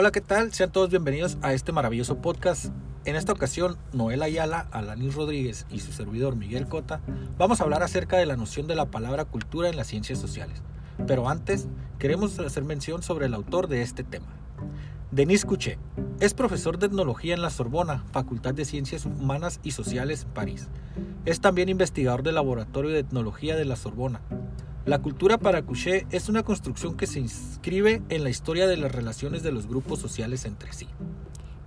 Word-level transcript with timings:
Hola, 0.00 0.12
¿qué 0.12 0.20
tal? 0.20 0.52
Sean 0.52 0.70
todos 0.70 0.90
bienvenidos 0.90 1.38
a 1.42 1.54
este 1.54 1.72
maravilloso 1.72 2.18
podcast. 2.18 2.66
En 3.04 3.16
esta 3.16 3.32
ocasión, 3.32 3.76
Noel 3.92 4.22
Ayala, 4.22 4.68
Alanis 4.70 5.16
Rodríguez 5.16 5.66
y 5.72 5.80
su 5.80 5.90
servidor 5.90 6.36
Miguel 6.36 6.68
Cota 6.68 7.00
vamos 7.36 7.60
a 7.60 7.64
hablar 7.64 7.82
acerca 7.82 8.16
de 8.16 8.24
la 8.24 8.36
noción 8.36 8.68
de 8.68 8.76
la 8.76 8.92
palabra 8.92 9.24
cultura 9.24 9.68
en 9.68 9.74
las 9.74 9.88
ciencias 9.88 10.20
sociales. 10.20 10.62
Pero 11.08 11.28
antes, 11.28 11.66
queremos 11.98 12.38
hacer 12.38 12.62
mención 12.62 13.02
sobre 13.02 13.26
el 13.26 13.34
autor 13.34 13.66
de 13.66 13.82
este 13.82 14.04
tema. 14.04 14.28
Denis 15.10 15.44
Couché 15.44 15.80
es 16.20 16.32
profesor 16.32 16.78
de 16.78 16.86
etnología 16.86 17.34
en 17.34 17.42
la 17.42 17.50
Sorbona, 17.50 18.04
Facultad 18.12 18.54
de 18.54 18.66
Ciencias 18.66 19.04
Humanas 19.04 19.58
y 19.64 19.72
Sociales, 19.72 20.28
París. 20.32 20.68
Es 21.24 21.40
también 21.40 21.68
investigador 21.68 22.22
del 22.22 22.36
Laboratorio 22.36 22.92
de 22.92 23.00
Etnología 23.00 23.56
de 23.56 23.64
la 23.64 23.74
Sorbona. 23.74 24.20
La 24.88 25.00
cultura 25.00 25.36
para 25.36 25.60
Couché 25.60 26.06
es 26.12 26.30
una 26.30 26.44
construcción 26.44 26.96
que 26.96 27.06
se 27.06 27.20
inscribe 27.20 28.00
en 28.08 28.24
la 28.24 28.30
historia 28.30 28.66
de 28.66 28.78
las 28.78 28.90
relaciones 28.90 29.42
de 29.42 29.52
los 29.52 29.66
grupos 29.66 29.98
sociales 29.98 30.46
entre 30.46 30.72
sí. 30.72 30.88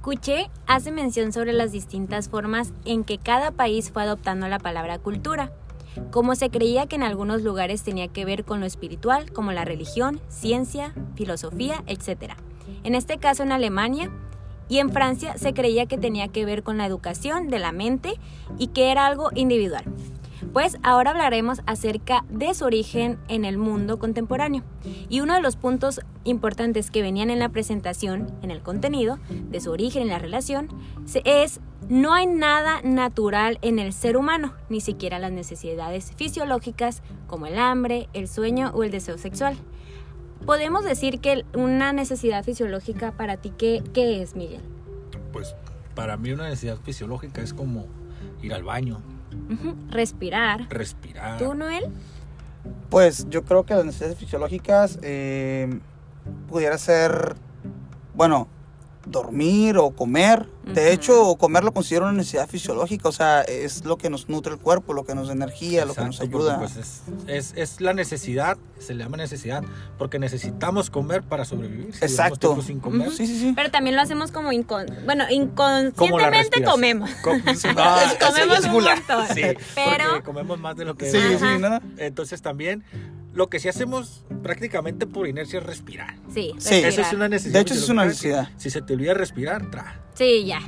Couché 0.02 0.49
hace 0.66 0.91
mención 0.91 1.31
sobre 1.31 1.53
las 1.53 1.71
distintas 1.71 2.30
formas 2.30 2.73
en 2.84 3.03
que 3.03 3.20
cada 3.20 3.52
país 3.52 3.91
fue 3.91 4.02
adoptando 4.02 4.47
la 4.47 4.57
palabra 4.57 4.97
cultura. 4.97 5.52
Como 6.09 6.34
se 6.34 6.49
creía 6.49 6.88
que 6.88 6.95
en 6.95 7.03
algunos 7.03 7.44
lugares 7.44 7.84
tenía 7.84 8.07
que 8.07 8.25
ver 8.25 8.44
con 8.44 8.59
lo 8.59 8.66
espiritual, 8.66 9.31
como 9.31 9.52
la 9.52 9.66
religión, 9.66 10.19
ciencia, 10.27 10.95
filosofía, 11.13 11.83
etc. 11.85 12.33
En 12.83 12.95
este 12.95 13.19
caso 13.19 13.44
en 13.44 13.52
Alemania 13.52 14.09
y 14.67 14.80
en 14.80 14.89
Francia 14.89 15.38
se 15.38 15.53
creía 15.53 15.85
que 15.85 15.99
tenía 15.99 16.30
que 16.30 16.44
ver 16.44 16.63
con 16.63 16.80
la 16.80 16.88
educación 16.88 17.49
de 17.49 17.59
la 17.59 17.72
mente 17.72 18.13
y 18.58 18.69
que 18.69 18.89
era 18.89 19.05
algo 19.05 19.30
individual. 19.35 19.83
Pues 20.54 20.77
ahora 20.84 21.12
hablaremos 21.12 21.62
acerca 21.66 22.26
de 22.30 22.54
su 22.54 22.66
origen 22.66 23.20
en 23.27 23.45
el 23.45 23.58
mundo 23.58 24.00
contemporáneo. 24.00 24.64
Y 25.09 25.22
uno 25.22 25.36
de 25.36 25.42
los 25.42 25.56
puntos 25.56 26.02
importantes 26.23 26.92
que 26.92 27.02
venían 27.02 27.30
en 27.30 27.39
la 27.39 27.50
presentación, 27.50 28.31
en 28.42 28.52
el 28.52 28.61
contenido, 28.61 29.20
de 29.30 29.61
su 29.61 29.72
origen 29.72 30.03
en 30.03 30.09
la 30.09 30.20
relación, 30.20 30.67
es 31.25 31.61
no 31.89 32.14
hay 32.14 32.28
nada 32.28 32.81
natural 32.83 33.58
en 33.61 33.80
el 33.80 33.94
ser 33.94 34.17
humano, 34.17 34.53
ni 34.70 34.81
siquiera 34.81 35.20
las 35.20 35.31
necesidades 35.31 36.14
fisiológicas 36.16 37.02
como 37.28 37.48
el 37.48 37.58
hambre, 37.58 38.08
el 38.14 38.28
sueño 38.28 38.72
o 38.73 38.83
el 38.83 38.92
deseo 38.92 39.17
sexual. 39.17 39.58
Podemos 40.45 40.83
decir 40.83 41.20
que 41.20 41.45
una 41.53 41.94
necesidad 41.94 42.44
fisiológica 42.44 43.11
para 43.11 43.38
ti, 43.38 43.52
¿qué, 43.58 43.83
qué 43.94 44.22
es, 44.22 44.36
Miguel? 44.36 44.61
Pues 45.31 45.55
para 45.95 46.17
mí 46.17 46.31
una 46.31 46.45
necesidad 46.45 46.78
fisiológica 46.78 47.42
es 47.42 47.53
como 47.53 47.86
ir 48.42 48.53
al 48.53 48.64
baño, 48.64 49.02
Respirar. 49.89 50.67
respirar. 50.69 51.37
¿Tú, 51.37 51.53
Noel? 51.53 51.85
Pues 52.89 53.27
yo 53.29 53.43
creo 53.43 53.65
que 53.65 53.73
las 53.73 53.85
necesidades 53.85 54.17
fisiológicas 54.17 54.99
eh, 55.01 55.79
pudiera 56.47 56.77
ser, 56.77 57.35
bueno, 58.13 58.47
dormir 59.05 59.77
o 59.77 59.91
comer. 59.91 60.47
De 60.66 60.94
hecho, 60.94 61.35
comer 61.38 61.63
lo 61.63 61.71
considero 61.73 62.05
una 62.05 62.13
necesidad 62.13 62.47
fisiológica, 62.47 63.09
o 63.09 63.11
sea, 63.11 63.41
es 63.41 63.83
lo 63.83 63.97
que 63.97 64.09
nos 64.11 64.30
nutre 64.30 64.53
el 64.53 64.59
cuerpo, 64.59 64.93
lo 64.93 65.03
que 65.05 65.16
nos 65.16 65.27
da 65.27 65.33
energía, 65.33 65.85
lo 65.85 65.95
que 65.95 66.03
nos 66.05 66.21
ayuda. 66.21 66.59
pues, 66.59 66.75
es, 66.77 67.02
es- 67.27 67.53
es 67.55 67.81
la 67.81 67.93
necesidad, 67.93 68.58
se 68.77 68.93
le 68.93 69.03
llama 69.03 69.17
necesidad, 69.17 69.63
porque 69.97 70.19
necesitamos 70.19 70.91
comer 70.91 71.23
para 71.23 71.45
sobrevivir. 71.45 71.93
Si 71.95 72.05
Exacto. 72.05 72.61
sin 72.61 72.80
comer. 72.80 73.09
Sí, 73.11 73.25
sí, 73.25 73.39
sí. 73.39 73.53
Pero 73.55 73.71
también 73.71 73.95
lo 73.95 74.03
hacemos 74.03 74.31
como 74.31 74.52
incon... 74.52 74.85
bueno, 75.05 75.25
inconscientemente 75.31 76.63
comemos. 76.63 77.09
Co- 77.23 77.31
Ah, 77.77 78.03
es- 78.05 78.23
comemos 78.23 78.59
es 78.59 78.65
un 78.65 78.71
montón. 78.73 79.27
Sí, 79.33 79.41
pero 79.75 80.05
porque 80.09 80.23
comemos 80.23 80.59
más 80.59 80.75
de 80.75 80.86
lo 80.86 80.95
que 80.95 81.09
Sí, 81.09 81.17
sí, 81.39 81.45
¿no? 81.59 81.80
Entonces 81.97 82.41
también 82.41 82.83
lo 83.33 83.47
que 83.47 83.59
sí 83.59 83.69
hacemos 83.69 84.23
prácticamente 84.43 85.07
por 85.07 85.27
inercia 85.27 85.59
es 85.59 85.65
respirar. 85.65 86.15
sí, 86.33 86.53
Sí. 86.57 86.81
respirar. 86.81 86.85
Eso 86.89 87.01
es 87.01 87.13
una 87.13 87.27
necesidad. 87.29 87.53
De 87.53 87.59
hecho, 87.61 87.73
eso 87.73 87.83
es 87.83 87.89
una 87.89 88.05
necesidad. 88.05 88.49
Si 88.57 88.69
se 88.69 88.81
te 88.81 88.93
olvida 88.93 89.14
respirar, 89.14 89.69
tra. 89.71 89.99
Sí, 90.14 90.45
ya. 90.45 90.59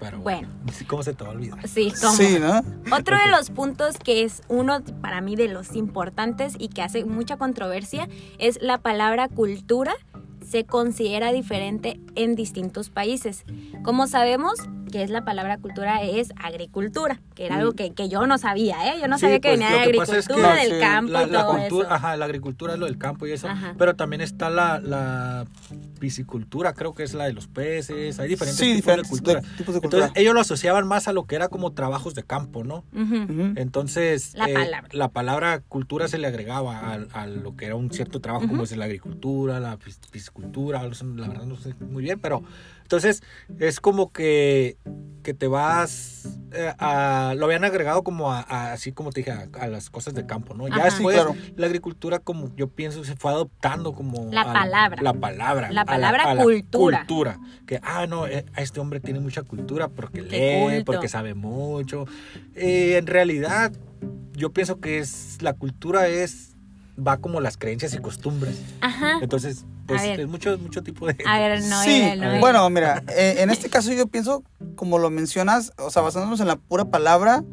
Pero 0.00 0.18
Bueno. 0.18 0.48
¿cómo 0.88 1.02
se 1.04 1.14
te 1.14 1.22
va 1.22 1.30
a 1.30 1.32
olvidar? 1.34 1.68
Sí, 1.68 1.92
¿cómo? 2.00 2.16
Sí, 2.16 2.38
¿no? 2.40 2.60
Otro 2.96 3.16
de 3.16 3.28
los 3.30 3.50
puntos 3.50 3.98
que 3.98 4.24
es 4.24 4.42
uno 4.48 4.82
para 5.00 5.20
mí 5.20 5.36
de 5.36 5.46
los 5.46 5.76
importantes 5.76 6.54
y 6.58 6.68
que 6.68 6.82
hace 6.82 7.04
mucha 7.04 7.36
controversia 7.36 8.08
es 8.38 8.58
la 8.60 8.78
palabra 8.78 9.28
cultura 9.28 9.94
se 10.52 10.64
considera 10.66 11.32
diferente 11.32 11.98
en 12.14 12.34
distintos 12.36 12.90
países. 12.90 13.44
Como 13.82 14.06
sabemos 14.06 14.52
que 14.92 15.02
es 15.02 15.08
la 15.08 15.24
palabra 15.24 15.56
cultura 15.56 16.02
es 16.02 16.30
agricultura, 16.36 17.22
que 17.34 17.46
era 17.46 17.56
algo 17.56 17.72
que, 17.72 17.94
que 17.94 18.10
yo 18.10 18.26
no 18.26 18.36
sabía, 18.36 18.92
¿eh? 18.92 18.98
Yo 19.00 19.08
no 19.08 19.16
Sí, 19.16 19.22
sabía 19.22 19.40
que 19.40 19.48
pues, 19.48 19.58
venía 19.58 19.70
de 19.70 19.76
es 19.76 19.90
que- 19.90 20.00
agricultura, 20.00 20.54
del 20.56 20.72
sí, 20.72 20.78
campo 20.78 21.10
La, 21.12 21.22
y 21.22 21.30
la 21.30 21.40
todo 21.46 21.56
cultura, 21.56 21.86
eso. 21.86 21.94
ajá, 21.94 22.16
la 22.18 22.24
agricultura 22.26 22.74
es 22.74 22.78
lo 22.78 22.84
del 22.84 22.98
campo 22.98 23.26
y 23.26 23.32
eso, 23.32 23.48
Ajá. 23.48 23.74
pero 23.78 23.96
también 23.96 24.20
está 24.20 24.50
la, 24.50 24.78
la 24.78 25.46
piscicultura, 26.06 26.74
creo 26.74 26.94
que 26.94 27.04
es 27.04 27.14
la 27.14 27.26
de 27.26 27.32
los 27.32 27.46
peces, 27.46 28.18
hay 28.18 28.28
diferentes 28.28 28.58
Sí, 28.58 28.74
tipos 28.74 28.76
diferentes 28.76 29.10
de 29.10 29.16
cultura. 29.16 29.40
de- 29.40 29.56
tipos 29.56 29.74
de 29.76 29.80
cultura. 29.80 30.02
Entonces 30.06 30.20
ellos 30.20 30.34
lo 30.34 30.40
asociaban 30.40 30.84
más 30.88 31.06
a 31.06 31.12
lo 31.12 31.26
que 31.28 31.36
era 31.36 31.46
como 31.46 31.70
trabajos 31.74 32.16
de 32.16 32.24
campo, 32.24 32.64
¿no? 32.64 32.82
Entonces, 33.56 34.34
La 34.34 34.46
eh, 34.48 34.54
palabra. 34.54 34.88
la 34.92 35.08
palabra 35.10 35.60
cultura 35.60 36.08
se 36.08 36.18
le 36.18 36.26
agregaba 36.26 36.78
a, 36.80 36.94
a 37.12 37.26
lo 37.28 37.56
que 37.56 37.66
era 37.66 37.76
un 37.76 37.90
cierto 37.92 38.20
trabajo, 38.20 38.48
como 38.48 38.64
es 38.64 38.76
la 38.76 38.84
agricultura, 38.86 39.60
la 39.60 39.76
pis- 39.78 40.00
piscicultura, 40.10 40.82
la 40.82 41.28
verdad 41.28 41.46
no 41.46 41.56
sé 41.56 41.74
muy 41.80 42.02
bien, 42.02 42.18
pero 42.18 42.42
entonces 42.82 43.22
es 43.60 43.78
como 43.80 44.10
que, 44.12 44.76
que 45.22 45.34
te 45.34 45.46
vas, 45.46 46.36
eh, 46.52 46.72
a, 46.78 47.34
lo 47.36 47.46
habían 47.46 47.64
agregado 47.64 48.02
como 48.02 48.32
a, 48.32 48.40
a- 48.40 48.72
así 48.72 48.92
como 48.92 49.10
te 49.12 49.20
dije, 49.20 49.30
a, 49.30 49.48
a 49.60 49.68
las 49.68 49.88
cosas 49.88 50.14
de 50.14 50.26
campo, 50.26 50.54
¿no? 50.54 50.66
Ya 50.68 50.74
Ajá. 50.76 50.84
después 50.86 51.16
Sí, 51.16 51.22
claro. 51.22 51.36
la 51.56 51.66
agricultura, 51.66 52.18
como 52.18 52.54
yo 52.56 52.68
pienso, 52.68 53.04
se 53.04 53.14
fue 53.16 53.30
adoptando 53.30 53.92
como... 53.94 54.30
La 54.32 54.42
a- 54.42 54.52
palabra. 54.52 55.00
La 55.02 55.14
palabra. 55.14 55.70
La 55.70 55.82
a 55.82 55.84
palabra 55.94 56.24
a 56.24 56.34
la 56.34 56.42
cultura. 56.42 56.98
cultura. 56.98 57.38
Que, 57.66 57.80
ah, 57.82 58.06
no, 58.06 58.26
eh, 58.26 58.44
este 58.56 58.80
hombre 58.80 59.00
tiene 59.00 59.20
mucha 59.20 59.42
cultura 59.42 59.88
porque 59.88 60.22
Qué 60.24 60.60
lee, 60.66 60.74
culto. 60.74 60.92
porque 60.92 61.08
sabe 61.08 61.34
mucho. 61.34 62.06
Eh, 62.54 62.96
en 62.98 63.06
realidad, 63.06 63.72
yo 64.34 64.50
pienso 64.52 64.80
que 64.80 64.98
es 64.98 65.38
la 65.40 65.54
cultura 65.54 66.08
es 66.08 66.52
va 66.96 67.16
como 67.18 67.40
las 67.40 67.56
creencias 67.56 67.94
y 67.94 67.98
costumbres. 67.98 68.60
Ajá. 68.80 69.18
Entonces, 69.22 69.64
pues 69.86 70.02
es 70.02 70.28
mucho 70.28 70.58
mucho 70.58 70.82
tipo 70.82 71.06
de 71.06 71.16
A 71.26 71.38
ver, 71.38 71.62
sí, 71.62 72.12
bueno, 72.40 72.68
mira, 72.70 73.02
eh, 73.08 73.36
en 73.38 73.50
este 73.50 73.68
caso 73.68 73.92
yo 73.92 74.06
pienso, 74.06 74.44
como 74.76 74.98
lo 74.98 75.10
mencionas, 75.10 75.72
o 75.78 75.90
sea, 75.90 76.02
basándonos 76.02 76.40
en 76.40 76.48
la 76.48 76.56
pura 76.56 76.84
palabra, 76.86 77.44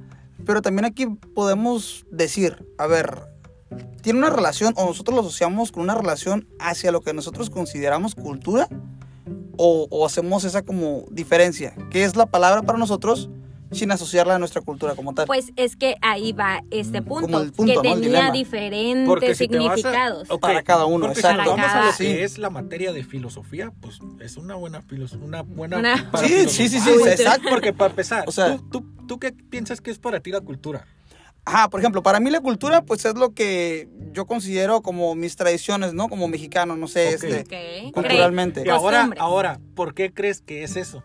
pero 0.45 0.61
también 0.61 0.85
aquí 0.85 1.05
podemos 1.07 2.05
decir, 2.11 2.65
a 2.77 2.87
ver, 2.87 3.23
tiene 4.01 4.19
una 4.19 4.29
relación, 4.29 4.73
o 4.77 4.85
nosotros 4.85 5.15
lo 5.15 5.21
asociamos 5.21 5.71
con 5.71 5.83
una 5.83 5.95
relación 5.95 6.47
hacia 6.59 6.91
lo 6.91 7.01
que 7.01 7.13
nosotros 7.13 7.49
consideramos 7.49 8.15
cultura, 8.15 8.67
o, 9.57 9.87
o 9.89 10.05
hacemos 10.05 10.43
esa 10.45 10.61
como 10.61 11.03
diferencia, 11.11 11.73
que 11.91 12.03
es 12.03 12.15
la 12.15 12.25
palabra 12.25 12.61
para 12.63 12.77
nosotros 12.77 13.29
sin 13.71 13.91
asociarla 13.91 14.33
a 14.33 14.39
nuestra 14.39 14.61
cultura 14.61 14.95
como 14.95 15.13
tal. 15.13 15.27
Pues 15.27 15.51
es 15.55 15.75
que 15.75 15.95
ahí 16.01 16.31
va 16.31 16.63
este 16.71 17.03
punto, 17.03 17.27
Como 17.27 17.39
el 17.39 17.51
punto, 17.51 17.81
que 17.83 17.87
tenía 17.89 18.31
diferentes 18.31 19.05
Porque 19.07 19.35
si 19.35 19.45
vas 19.47 19.57
a- 19.57 19.75
significados. 19.75 20.31
Ok, 20.31 20.41
Para 20.41 20.63
cada 20.63 20.85
uno, 20.85 21.05
porque 21.05 21.19
exacto. 21.19 21.43
Si 21.43 21.49
vamos 21.49 21.65
a 21.75 21.85
lo 21.85 21.91
que 21.97 22.23
es 22.23 22.39
la 22.39 22.49
materia 22.49 22.93
de 22.93 23.03
filosofía, 23.03 23.71
pues 23.79 23.99
es 24.21 24.37
una 24.37 24.55
buena 24.55 24.81
filosofía, 24.81 25.23
una 25.23 25.41
buena 25.43 25.77
Una- 25.77 25.97
Sí, 26.19 26.47
sí, 26.49 26.67
sí, 26.67 26.79
sí, 26.79 26.89
exacto. 27.07 27.47
Porque 27.51 27.71
para 27.71 27.91
empezar, 27.91 28.23
O 28.27 28.31
sea- 28.31 28.57
¿tú, 28.57 28.81
tú, 28.81 29.05
tú 29.07 29.19
qué 29.19 29.33
piensas 29.33 29.81
que 29.81 29.91
es 29.91 29.99
para 29.99 30.19
ti 30.19 30.31
la 30.31 30.41
cultura? 30.41 30.87
Ajá, 31.49 31.67
por 31.67 31.79
ejemplo, 31.79 32.03
para 32.03 32.19
mí 32.19 32.29
la 32.29 32.41
cultura, 32.41 32.83
pues 32.83 33.05
es 33.05 33.15
lo 33.15 33.33
que 33.33 33.89
yo 34.11 34.27
considero 34.27 34.81
como 34.81 35.15
mis 35.15 35.35
tradiciones, 35.35 35.95
¿no? 35.95 36.07
Como 36.07 36.27
mexicano, 36.27 36.75
no 36.75 36.87
sé, 36.87 37.09
este. 37.15 37.91
Culturalmente. 37.91 38.61
Y 38.63 38.69
ahora, 38.69 39.09
ahora, 39.17 39.59
¿por 39.73 39.95
qué 39.95 40.13
crees 40.13 40.41
que 40.41 40.61
es 40.61 40.75
eso? 40.75 41.03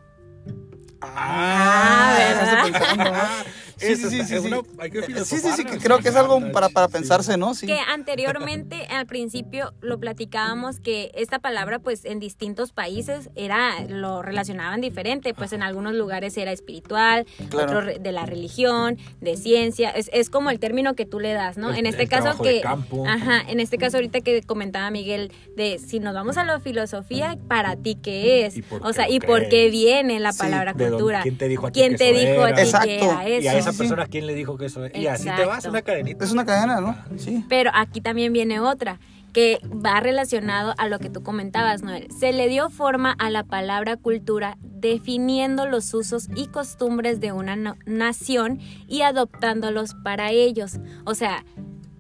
Ah, 1.01 2.15
¿verdad? 2.19 3.29
Sí, 3.77 3.97
sí, 3.97 4.09
sí, 4.25 4.35
hay 4.79 4.91
que 4.91 5.03
Sí, 5.03 5.07
sí, 5.07 5.25
sí, 5.25 5.37
filosofarla, 5.41 5.71
que 5.73 5.79
creo 5.79 5.99
que 5.99 6.09
es 6.09 6.17
algo 6.17 6.53
para, 6.53 6.69
para 6.69 6.89
pensarse, 6.89 7.37
¿no? 7.37 7.55
Sí. 7.55 7.67
Que 7.67 7.79
anteriormente, 7.79 8.87
al 8.91 9.07
principio, 9.07 9.73
lo 9.81 9.99
platicábamos 9.99 10.81
que 10.81 11.11
esta 11.15 11.39
palabra, 11.39 11.79
pues 11.79 12.05
en 12.05 12.21
distintos 12.21 12.73
países 12.73 13.31
era, 13.35 13.81
lo 13.89 14.23
relacionaban 14.23 14.81
diferente. 14.81 15.35
Pues 15.35 15.53
en 15.53 15.63
algunos 15.63 15.95
lugares 15.95 16.37
era 16.37 16.53
espiritual, 16.53 17.27
Claro. 17.51 17.79
otros 17.81 18.03
de 18.03 18.13
la 18.13 18.27
religión, 18.27 18.99
de 19.21 19.37
ciencia. 19.37 19.91
Es, 19.91 20.09
es 20.13 20.31
como 20.31 20.51
el 20.51 20.59
término 20.59 20.95
que 20.95 21.07
tú 21.07 21.21
le 21.21 21.33
das, 21.33 21.57
¿no? 21.59 21.71
El- 21.71 21.79
en 21.79 21.87
este 21.87 22.07
caso 22.07 22.41
que. 22.43 22.61
campo. 22.61 23.05
Ajá, 23.07 23.43
en 23.49 23.61
este 23.61 23.79
caso 23.79 23.97
ahorita 23.99 24.21
que 24.21 24.43
comentaba 24.43 24.91
Miguel, 24.91 25.33
de 25.57 25.79
si 25.79 26.01
nos 26.01 26.15
vamos 26.15 26.37
a 26.39 26.45
la 26.45 26.61
filosofía, 26.61 27.37
¿para 27.49 27.77
ti 27.77 27.97
qué 28.01 28.47
es? 28.47 28.57
¿Y 28.57 28.63
por 28.63 28.87
o 28.87 28.93
sea, 28.93 29.09
¿y 29.09 29.21
por 29.21 29.49
qué 29.49 29.69
viene 29.71 30.21
la 30.21 30.33
Sí, 30.33 30.39
palabra 30.39 30.73
¿De 30.73 30.85
dónde- 30.85 30.97
cultura? 30.97 31.23
¿Quién 31.23 31.37
te 31.39 31.49
dijo 31.49 31.67
a 31.67 31.71
ti 31.73 31.81
¿Quién 31.81 31.93
que 31.93 31.99
te 31.99 32.11
eso 32.11 32.21
dijo 32.21 32.43
a 32.45 32.49
era? 32.49 32.57
ti 32.57 32.63
Exacto. 32.63 32.87
que 32.89 32.95
era 33.05 33.27
eso? 33.27 33.64
Esa 33.65 33.73
Sí, 33.73 33.79
persona, 33.79 34.07
¿quién 34.07 34.27
le 34.27 34.35
dijo 34.35 34.57
que 34.57 34.67
eso 34.67 34.85
era? 34.85 34.97
Y 34.99 35.07
así 35.07 35.29
te 35.35 35.45
vas, 35.45 35.65
una 35.67 35.83
cadenita. 35.83 36.25
Es 36.25 36.31
una 36.33 36.45
cadena, 36.45 36.81
¿no? 36.81 36.97
Sí. 37.19 37.45
Pero 37.49 37.71
aquí 37.75 38.01
también 38.01 38.33
viene 38.33 38.61
otra, 38.61 39.01
que 39.33 39.59
va 39.65 39.99
relacionado 40.01 40.75
a 40.79 40.89
lo 40.89 40.99
que 41.01 41.11
tú 41.11 41.23
comentabas, 41.23 41.83
Noel. 41.83 42.07
Se 42.17 42.33
le 42.33 42.49
dio 42.49 42.71
forma 42.71 43.13
a 43.19 43.31
la 43.31 43.43
palabra 43.45 43.97
cultura 43.97 44.57
definiendo 44.63 45.67
los 45.67 45.93
usos 45.95 46.29
y 46.37 46.47
costumbres 46.47 47.19
de 47.21 47.33
una 47.33 47.57
no- 47.57 47.75
nación 47.87 48.61
y 48.87 49.03
adoptándolos 49.03 49.95
para 50.05 50.31
ellos. 50.31 50.79
O 51.05 51.15
sea, 51.15 51.45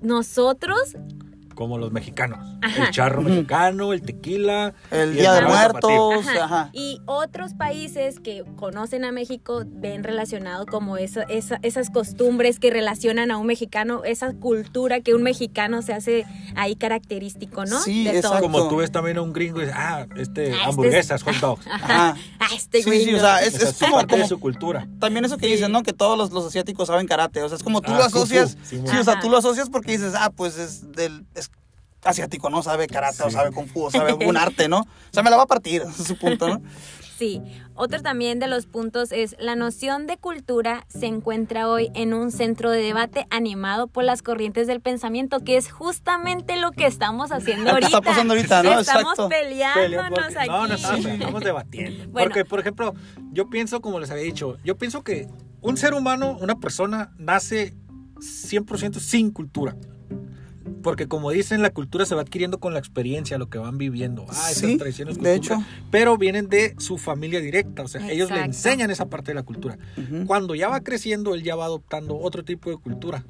nosotros 0.00 0.96
como 1.54 1.78
los 1.78 1.92
mexicanos. 1.92 2.38
Ajá. 2.62 2.84
El 2.86 2.90
charro 2.90 3.22
mexicano, 3.22 3.92
el 3.92 4.02
tequila. 4.02 4.74
El 4.90 5.14
Día 5.14 5.32
de. 5.34 5.42
Muertos, 5.46 6.26
Ajá. 6.26 6.44
ajá. 6.44 6.70
Y 6.72 7.00
otros 7.06 7.54
países 7.54 8.20
que 8.20 8.44
conocen 8.56 9.04
a 9.04 9.12
México 9.12 9.62
ven 9.66 10.04
relacionado 10.04 10.66
como 10.66 10.96
esa, 10.96 11.22
esa- 11.24 11.58
esas 11.62 11.90
costumbres 11.90 12.58
que 12.58 12.70
relacionan 12.70 13.30
a 13.30 13.36
un 13.38 13.46
mexicano, 13.46 14.02
esa 14.04 14.32
cultura 14.34 15.00
que 15.00 15.14
un 15.14 15.22
mexicano 15.22 15.82
se 15.82 15.92
hace 15.92 16.24
ahí 16.56 16.76
característico, 16.76 17.64
¿no? 17.64 17.80
Sí, 17.80 18.04
de 18.04 18.16
exacto. 18.18 18.40
Como 18.40 18.68
tú 18.68 18.76
ves 18.76 18.90
también 18.92 19.18
a 19.18 19.22
un 19.22 19.32
gringo 19.32 19.58
y 19.58 19.66
dices, 19.66 19.76
ah, 19.78 20.06
este, 20.16 20.52
Ah, 20.52 20.54
este 20.56 20.62
hamburguesas, 20.64 21.22
hot 21.22 21.34
dogs. 21.36 21.66
Ajá. 21.70 22.16
Ah, 22.40 22.46
este 22.54 22.78
Sí, 22.82 22.84
güey. 22.90 23.04
sí, 23.04 23.14
o 23.14 23.20
sea, 23.20 23.40
es, 23.42 23.54
es 23.54 23.78
como, 23.78 23.96
parte 23.96 24.16
de 24.16 24.22
como- 24.22 24.28
su 24.28 24.40
cultura. 24.40 24.88
también 24.98 25.24
eso 25.24 25.36
que 25.38 25.46
Sí. 25.46 25.52
dicen, 25.52 25.72
¿no? 25.72 25.82
Que 25.82 25.92
todos 25.92 26.16
los, 26.18 26.32
los 26.32 26.46
asiáticos 26.46 26.88
saben 26.88 27.06
karate. 27.06 27.42
O 27.42 27.48
sea, 27.48 27.56
es 27.56 27.62
como 27.62 27.80
tú 27.80 27.92
Ah, 27.92 27.98
lo 27.98 28.04
asocias. 28.04 28.56
sí, 28.64 28.78
o 28.78 29.04
sea, 29.04 29.20
tú 29.20 29.28
lo 29.30 29.36
asocias 29.38 29.68
porque 29.70 29.92
dices, 29.92 30.14
ah, 30.16 30.30
pues 30.34 30.58
es 30.58 30.92
del. 30.92 31.26
Es 31.34 31.43
asiático, 32.04 32.50
¿no? 32.50 32.62
Sabe 32.62 32.86
karate, 32.86 33.22
o 33.22 33.26
Sí. 33.30 33.32
sabe 33.34 33.50
kung 33.52 33.66
fu, 33.68 33.84
o 33.84 33.90
sabe 33.90 34.10
algún 34.10 34.36
arte, 34.36 34.68
¿no? 34.68 34.80
O 34.80 34.86
sea, 35.10 35.22
me 35.22 35.30
la 35.30 35.36
va 35.36 35.44
a 35.44 35.46
partir, 35.46 35.82
ese 35.82 36.02
es 36.02 36.08
su 36.08 36.16
punto, 36.18 36.48
¿no? 36.48 36.62
Sí, 37.16 37.40
otro 37.76 38.02
también 38.02 38.40
de 38.40 38.48
los 38.48 38.66
puntos 38.66 39.12
es 39.12 39.36
la 39.38 39.54
noción 39.54 40.08
de 40.08 40.16
cultura 40.16 40.84
se 40.88 41.06
encuentra 41.06 41.68
hoy 41.68 41.92
en 41.94 42.12
un 42.12 42.32
centro 42.32 42.72
de 42.72 42.82
debate 42.82 43.28
animado 43.30 43.86
por 43.86 44.02
las 44.02 44.20
corrientes 44.20 44.66
del 44.66 44.80
pensamiento, 44.80 45.38
que 45.38 45.56
es 45.56 45.70
justamente 45.70 46.56
lo 46.56 46.72
que 46.72 46.86
estamos 46.86 47.30
haciendo 47.30 47.66
Lo 47.72 47.78
que 47.78 47.84
ahorita. 47.84 47.98
está 47.98 48.00
pasando 48.00 48.34
ahorita, 48.34 48.62
¿no? 48.64 48.80
Estamos 48.80 49.12
Exacto. 49.12 49.28
peleándonos 49.28 50.36
aquí. 50.36 50.48
No, 50.48 50.66
no 50.66 50.74
estamos, 50.74 51.06
estamos 51.06 51.44
debatiendo. 51.44 52.08
Bueno. 52.08 52.28
Porque, 52.30 52.44
por 52.44 52.58
ejemplo, 52.58 52.94
yo 53.30 53.48
pienso, 53.48 53.80
como 53.80 54.00
les 54.00 54.10
había 54.10 54.24
dicho, 54.24 54.58
yo 54.64 54.76
pienso 54.76 55.04
que 55.04 55.28
un 55.60 55.76
ser 55.76 55.94
humano, 55.94 56.36
una 56.40 56.56
persona, 56.56 57.12
nace 57.16 57.74
100% 58.16 58.98
sin 58.98 59.30
cultura. 59.30 59.76
Porque 60.84 61.08
como 61.08 61.32
dicen, 61.32 61.62
la 61.62 61.70
cultura 61.70 62.04
se 62.06 62.14
va 62.14 62.20
adquiriendo 62.20 62.60
con 62.60 62.72
la 62.74 62.78
experiencia, 62.78 63.38
lo 63.38 63.48
que 63.48 63.58
van 63.58 63.78
viviendo. 63.78 64.24
Ah, 64.28 64.50
esas 64.52 64.56
Sí, 64.70 64.76
tradiciones, 64.76 65.18
de 65.18 65.38
costumbres, 65.38 65.68
Pero 65.90 66.16
vienen 66.16 66.48
de 66.48 66.76
su 66.78 66.98
familia 66.98 67.40
directa, 67.40 67.82
o 67.82 67.88
sea, 67.88 68.08
ellos 68.08 68.30
le 68.30 68.40
enseñan 68.44 68.90
esa 68.92 69.06
parte 69.06 69.32
de 69.32 69.34
la 69.34 69.42
cultura. 69.42 69.78
Ujú. 69.96 70.26
Cuando 70.26 70.54
ya 70.54 70.68
va 70.68 70.80
creciendo, 70.80 71.34
él 71.34 71.42
ya 71.42 71.56
va 71.56 71.64
adoptando 71.64 72.16
otro 72.16 72.44
tipo 72.44 72.70
de 72.70 72.76
cultura. 72.76 73.24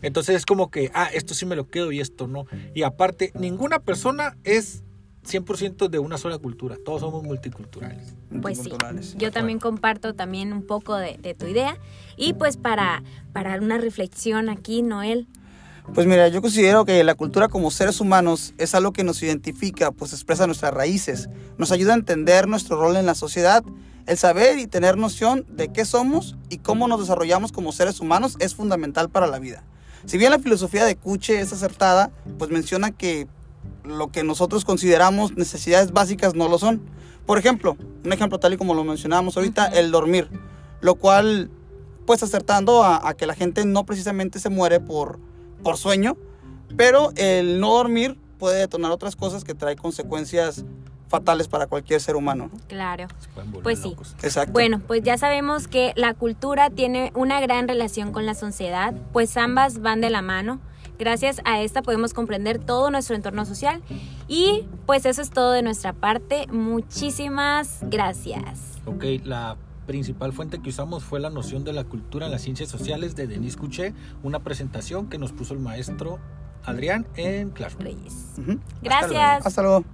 Entonces 0.00 0.36
es 0.36 0.46
como 0.46 0.70
que, 0.70 0.90
ah, 0.94 1.10
esto 1.12 1.34
sí 1.34 1.44
me 1.44 1.56
lo 1.56 1.68
quedo 1.68 1.92
y 1.92 2.00
esto 2.00 2.26
no. 2.28 2.46
Y 2.74 2.82
aparte, 2.84 3.32
ninguna 3.38 3.80
persona 3.80 4.36
es 4.44 4.82
100% 5.26 5.88
de 5.88 5.98
una 5.98 6.18
sola 6.18 6.38
cultura. 6.38 6.76
Todos 6.84 7.00
somos 7.00 7.24
multiculturales. 7.24 8.14
Pues 8.40 8.58
sí, 8.58 8.62
Multiculturales. 8.62 9.16
yo 9.18 9.32
también 9.32 9.58
comparto 9.58 10.14
también 10.14 10.52
un 10.52 10.62
poco 10.64 10.94
de, 10.94 11.18
de 11.20 11.34
tu 11.34 11.46
idea. 11.46 11.76
Y 12.16 12.34
pues 12.34 12.56
para, 12.56 13.02
para 13.32 13.56
una 13.60 13.76
reflexión 13.78 14.48
aquí, 14.48 14.82
Noel, 14.82 15.26
Pues 15.94 16.06
mira, 16.06 16.26
yo 16.28 16.42
considero 16.42 16.84
que 16.84 17.04
la 17.04 17.14
cultura 17.14 17.48
como 17.48 17.70
seres 17.70 18.00
humanos 18.00 18.54
es 18.58 18.74
algo 18.74 18.92
que 18.92 19.04
nos 19.04 19.22
identifica, 19.22 19.92
pues 19.92 20.12
expresa 20.12 20.46
nuestras 20.46 20.74
raíces, 20.74 21.28
nos 21.58 21.70
ayuda 21.70 21.92
a 21.92 21.96
entender 21.96 22.48
nuestro 22.48 22.76
rol 22.76 22.96
en 22.96 23.06
la 23.06 23.14
sociedad, 23.14 23.64
el 24.06 24.18
saber 24.18 24.58
y 24.58 24.66
tener 24.66 24.96
noción 24.96 25.46
de 25.48 25.72
qué 25.72 25.84
somos 25.84 26.36
y 26.50 26.58
cómo 26.58 26.88
nos 26.88 27.00
desarrollamos 27.00 27.52
como 27.52 27.72
seres 27.72 28.00
humanos 28.00 28.36
es 28.40 28.54
fundamental 28.54 29.10
para 29.10 29.28
la 29.28 29.38
vida. 29.38 29.62
Si 30.06 30.18
bien 30.18 30.32
la 30.32 30.40
filosofía 30.40 30.84
de 30.84 30.96
Kuche 30.96 31.40
es 31.40 31.52
acertada, 31.52 32.10
pues 32.36 32.50
menciona 32.50 32.90
que 32.90 33.28
lo 33.84 34.08
que 34.08 34.24
nosotros 34.24 34.64
consideramos 34.64 35.36
necesidades 35.36 35.92
básicas 35.92 36.34
no 36.34 36.48
lo 36.48 36.58
son. 36.58 36.82
Por 37.26 37.38
ejemplo, 37.38 37.76
un 38.04 38.12
ejemplo 38.12 38.38
tal 38.38 38.52
y 38.52 38.56
como 38.56 38.74
lo 38.74 38.84
mencionábamos 38.84 39.36
ahorita, 39.36 39.66
el 39.66 39.92
dormir, 39.92 40.28
lo 40.80 40.96
cual 40.96 41.48
pues 42.06 42.22
acertando 42.22 42.82
a, 42.84 43.08
a 43.08 43.14
que 43.14 43.26
la 43.26 43.34
gente 43.34 43.64
no 43.64 43.86
precisamente 43.86 44.38
se 44.40 44.48
muere 44.48 44.78
por, 44.78 45.18
por 45.62 45.76
sueño, 45.76 46.16
pero 46.76 47.12
el 47.16 47.60
no 47.60 47.74
dormir 47.74 48.18
puede 48.38 48.58
detonar 48.58 48.92
otras 48.92 49.16
cosas 49.16 49.44
que 49.44 49.54
trae 49.54 49.76
consecuencias 49.76 50.64
fatales 51.08 51.48
para 51.48 51.66
cualquier 51.66 52.00
ser 52.00 52.16
humano. 52.16 52.50
¿no? 52.52 52.60
claro. 52.68 53.06
Pues 53.62 53.80
sí. 53.80 53.90
locos. 53.90 54.14
Exacto. 54.22 54.52
Bueno, 54.52 54.80
pues 54.86 55.02
ya 55.02 55.16
sabemos 55.18 55.68
que 55.68 55.92
la 55.96 56.14
cultura 56.14 56.70
tiene 56.70 57.12
una 57.14 57.40
gran 57.40 57.68
relación 57.68 58.12
con 58.12 58.26
la 58.26 58.34
sociedad, 58.34 58.94
pues 59.12 59.36
ambas 59.36 59.80
van 59.80 60.00
de 60.00 60.10
la 60.10 60.22
mano. 60.22 60.60
Gracias 60.98 61.42
a 61.44 61.60
esta 61.60 61.82
podemos 61.82 62.14
comprender 62.14 62.58
todo 62.58 62.90
nuestro 62.90 63.16
entorno 63.16 63.44
social. 63.44 63.82
Y 64.28 64.66
pues 64.86 65.04
eso 65.04 65.20
es 65.20 65.30
todo 65.30 65.52
de 65.52 65.62
nuestra 65.62 65.92
parte. 65.92 66.46
Muchísimas 66.48 67.80
gracias. 67.82 68.78
Ok, 68.86 69.04
la 69.24 69.56
principal 69.86 70.32
fuente 70.32 70.60
que 70.60 70.68
usamos 70.68 71.04
fue 71.04 71.20
la 71.20 71.30
noción 71.30 71.64
de 71.64 71.72
la 71.72 71.84
cultura 71.84 72.26
en 72.26 72.32
las 72.32 72.42
ciencias 72.42 72.68
sociales 72.68 73.16
de 73.16 73.26
Denis 73.26 73.56
Couché, 73.56 73.94
una 74.22 74.40
presentación 74.40 75.08
que 75.08 75.18
nos 75.18 75.32
puso 75.32 75.54
el 75.54 75.60
maestro 75.60 76.18
Adrián 76.64 77.06
en 77.16 77.50
Classroom. 77.50 77.84
Reyes. 77.84 78.34
Gracias. 78.82 79.46
Hasta 79.46 79.62
luego. 79.62 79.84